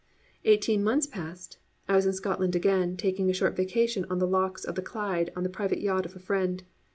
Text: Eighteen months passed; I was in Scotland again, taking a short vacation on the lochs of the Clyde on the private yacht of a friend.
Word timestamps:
Eighteen 0.45 0.83
months 0.83 1.05
passed; 1.05 1.59
I 1.87 1.95
was 1.95 2.07
in 2.07 2.13
Scotland 2.13 2.55
again, 2.55 2.97
taking 2.97 3.29
a 3.29 3.33
short 3.33 3.55
vacation 3.55 4.03
on 4.09 4.17
the 4.17 4.25
lochs 4.25 4.65
of 4.65 4.73
the 4.73 4.81
Clyde 4.81 5.31
on 5.35 5.43
the 5.43 5.47
private 5.47 5.79
yacht 5.79 6.07
of 6.07 6.15
a 6.15 6.19
friend. 6.19 6.63